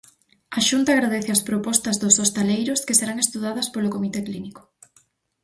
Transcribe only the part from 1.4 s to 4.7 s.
propostas dos hostaleiros, que serán estudadas polo comité clínico.